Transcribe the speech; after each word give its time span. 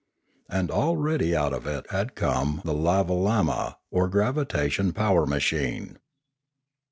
And 0.49 0.71
already 0.71 1.35
out 1.35 1.53
of 1.53 1.67
it 1.67 1.85
had 1.91 2.15
come 2.15 2.63
the 2.65 2.73
lavo 2.73 3.13
lamma 3.13 3.75
or 3.91 4.07
gravitation 4.07 4.93
power 4.93 5.27
machine. 5.27 5.99